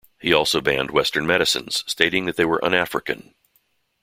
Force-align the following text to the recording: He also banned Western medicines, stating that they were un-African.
He 0.19 0.33
also 0.33 0.61
banned 0.61 0.89
Western 0.89 1.27
medicines, 1.27 1.83
stating 1.85 2.25
that 2.25 2.35
they 2.35 2.43
were 2.43 2.65
un-African. 2.65 3.35